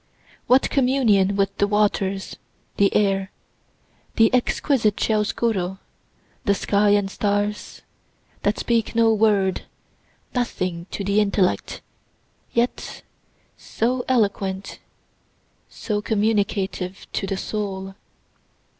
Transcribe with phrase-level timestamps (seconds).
[0.47, 2.37] What communion with the waters,
[2.77, 3.29] the air,
[4.15, 5.77] the exquisite chiaroscuro
[6.43, 7.83] the sky and stars,
[8.41, 9.61] that speak no word,
[10.33, 11.81] nothing to the intellect,
[12.51, 13.03] yet
[13.57, 14.79] so eloquent,
[15.69, 17.93] so communicative to the soul.